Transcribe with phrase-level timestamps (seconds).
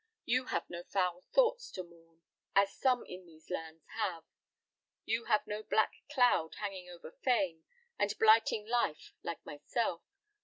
[0.25, 2.23] You have no foul thoughts to mourn,
[2.55, 4.23] as some in these lands have.
[5.05, 7.65] You have no black cloud hanging over fame,
[7.99, 10.01] and blighting life, like myself.